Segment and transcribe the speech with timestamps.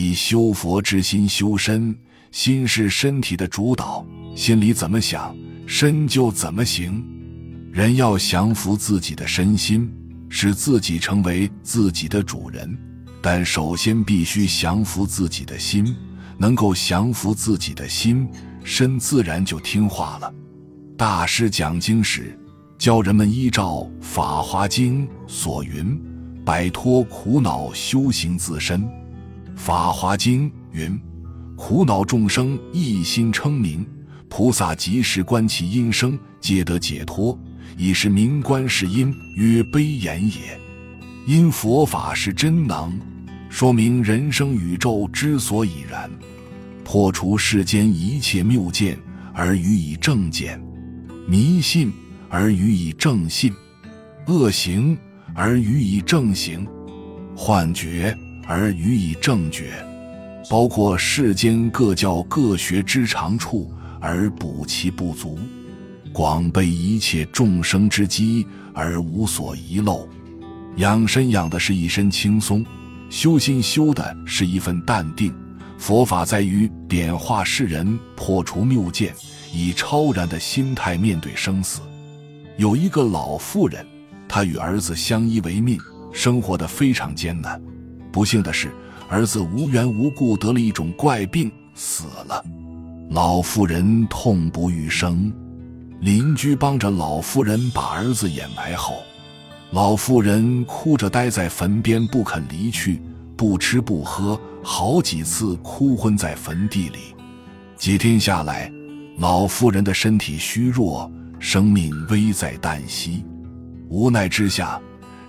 [0.00, 1.94] 以修佛之心修身，
[2.32, 7.04] 心是身体的主导，心里怎么想，身就怎么行。
[7.70, 9.92] 人要降服自己的身心，
[10.30, 12.74] 使自己成为自己的主人，
[13.20, 15.94] 但首先必须降服自己的心。
[16.38, 18.26] 能够降服自己的心，
[18.64, 20.32] 身自然就听话了。
[20.96, 22.34] 大师讲经时，
[22.78, 26.00] 教人们依照《法华经》所云，
[26.42, 28.82] 摆脱苦恼，修行自身。
[29.60, 30.98] 《法华经》云
[31.54, 33.86] ：“苦恼众生一心称名，
[34.26, 37.38] 菩萨即时观其音声，皆得解脱。
[37.76, 40.58] 以是名观世音，曰悲言也。
[41.26, 42.98] 因佛法是真能。”
[43.50, 46.10] 说明人生宇宙之所以然，
[46.82, 48.98] 破除世间一切谬见
[49.34, 50.58] 而予以正见，
[51.28, 51.92] 迷信
[52.30, 53.52] 而予以正信，
[54.26, 54.96] 恶行
[55.34, 56.66] 而予以正行，
[57.36, 58.16] 幻觉
[58.50, 59.70] 而予以正觉，
[60.50, 65.38] 包括世间各教各学之长处而补其不足，
[66.12, 70.08] 广备一切众生之机而无所遗漏，
[70.78, 72.66] 养身养的是一身轻松。
[73.08, 75.32] 修心修的是一份淡定，
[75.78, 79.14] 佛法在于点化世人，破除谬见，
[79.52, 81.82] 以超然的心态面对生死。
[82.56, 83.86] 有一个老妇人，
[84.28, 85.78] 她与儿子相依为命，
[86.12, 87.62] 生活的非常艰难。
[88.10, 88.70] 不幸的是，
[89.08, 92.44] 儿子无缘无故得了一种怪病，死了。
[93.10, 95.32] 老妇人痛不欲生，
[96.00, 98.96] 邻居帮着老妇人把儿子掩埋后。
[99.72, 103.00] 老妇人哭着待在坟边不肯离去，
[103.36, 106.98] 不吃不喝，好几次哭昏在坟地里。
[107.76, 108.70] 几天下来，
[109.18, 113.24] 老妇人的身体虚弱，生命危在旦夕。
[113.88, 114.80] 无奈之下，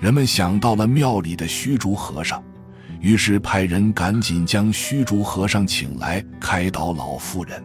[0.00, 2.42] 人们想到了庙里的虚竹和尚，
[3.00, 7.62] 于是派人赶紧将虚竹和尚请来开导老妇人。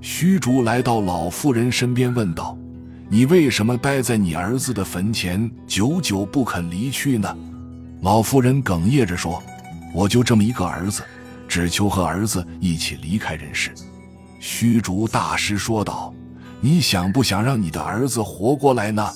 [0.00, 2.56] 虚竹来到老妇人身边，问道。
[3.08, 7.36] 你为什么待在你儿子的坟前，久久不肯离去呢？
[8.02, 9.40] 老妇人哽咽着说
[9.94, 11.02] ：“我就这么一个儿子，
[11.46, 13.72] 只求和儿子一起离开人世。”
[14.40, 16.12] 虚竹大师说道
[16.60, 19.08] ：“你想不想让你的儿子活过来呢？”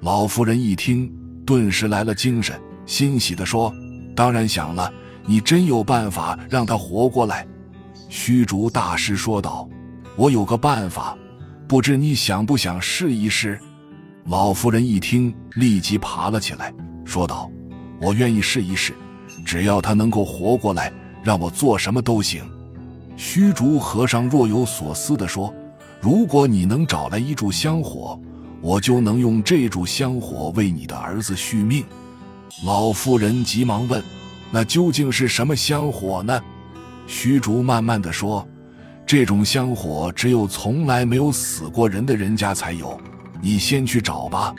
[0.00, 1.12] 老妇人一听，
[1.44, 3.74] 顿时来了精神，欣喜地说
[4.18, 4.92] ：“当然想了。
[5.24, 7.46] 你真有办法让他活过来？”
[8.10, 9.68] 虚竹大师说道
[10.16, 11.16] ：“我有个办法。”
[11.68, 13.60] 不知你想不想试一试？
[14.24, 16.72] 老夫人一听，立即爬了起来，
[17.04, 17.48] 说道
[18.00, 18.94] ：“我愿意试一试，
[19.44, 20.90] 只要他能够活过来，
[21.22, 22.42] 让我做什么都行。”
[23.16, 25.54] 虚竹和尚若有所思地说
[26.00, 28.18] ：“如果你能找来一炷香火，
[28.62, 31.84] 我就能用这炷香火为你的儿子续命。”
[32.64, 34.02] 老妇人急忙问
[34.50, 36.40] ：“那究竟是什么香火呢？”
[37.06, 38.46] 虚竹慢慢的说。
[39.06, 43.00] 这种香火只有从来没有死过人的人家才有，
[43.40, 44.54] 你先去找吧。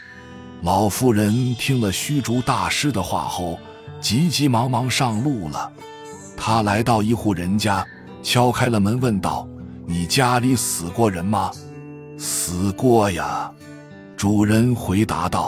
[0.64, 3.60] 老妇人听了虚竹大师的话后，
[4.02, 5.72] 急急忙忙上路了。
[6.36, 7.86] 他来到一户人家，
[8.24, 9.48] 敲开了门，问道
[9.86, 11.52] ：“你家里死过人吗
[12.18, 13.52] ？”“死过呀。”
[14.18, 15.48] 主人回答道。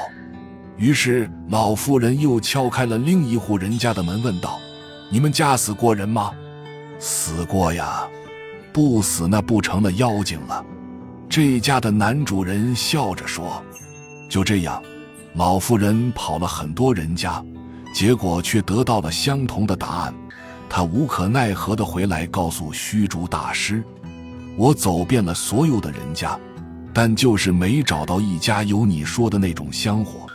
[0.81, 4.59] 于是老妇人又敲开了另一户人家的门，问道
[5.11, 6.31] ：“你们家死过人吗
[6.97, 8.01] ？”“死过呀。”
[8.73, 10.65] 不死那不成了妖精了？
[11.29, 13.63] 这家的男主人笑着说
[14.27, 14.81] ：“就这样，
[15.35, 17.43] 老妇人跑了很多人家，
[17.93, 20.11] 结果却得到了相同的答案。
[20.67, 23.83] 他无可奈何地回来告诉虚竹大师
[24.57, 26.39] ：‘我走遍了所有的人家，
[26.91, 30.25] 但就是没找到一家有你说的那种香火，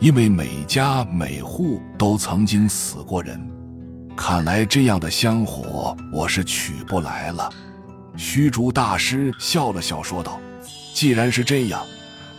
[0.00, 3.38] 因为每家每户都曾经死过人。
[4.16, 7.50] 看来这样的香火我是取不来了。’”
[8.16, 10.40] 虚竹大师笑了笑，说道
[10.92, 11.82] ：“既然是这样，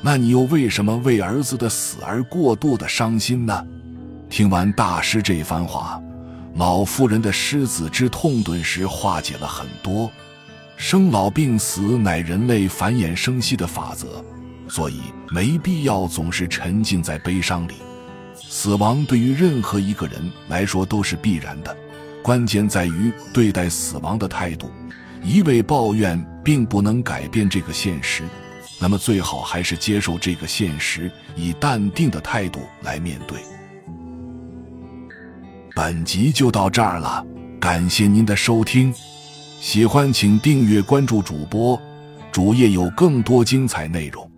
[0.02, 3.66] 那你又为什么为儿子的死而过度的伤心呢？”
[4.30, 6.02] 听完大师这番话，
[6.56, 10.12] 老妇人的失子之痛顿时化解了很多。
[10.78, 14.24] 生老病死乃人类繁衍生息的法则，
[14.72, 17.74] 所以没必要总是沉浸在悲伤里。
[18.34, 21.76] 死亡对于任何一个人来说都是必然的，
[22.24, 24.72] 关键在于对待死亡的态度。
[25.22, 28.24] 一味抱怨并不能改变这个现实，
[28.80, 33.40] 那么最好还是接受这个现实，以淡定的态度来面对。
[35.76, 37.26] 本集就到这儿了，
[37.60, 38.94] 感谢您的收听，
[39.60, 41.78] 喜欢请订阅关注主播，
[42.32, 44.31] 主页有更多精彩内容。